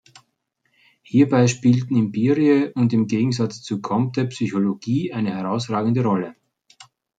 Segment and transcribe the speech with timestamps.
[1.03, 6.35] Hierbei spielten Empirie und, im Gegensatz zu Comte, Psychologie eine herausragende Rolle.